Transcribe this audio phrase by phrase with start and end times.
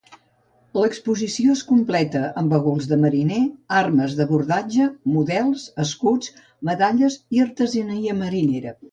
[0.83, 3.41] L'exposició es completa amb baguls de mariner,
[3.81, 6.31] armes d'abordatge, models, escuts,
[6.71, 8.75] medalles i artesania marinera.